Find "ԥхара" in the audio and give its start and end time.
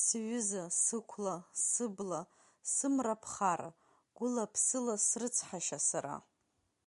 3.22-3.70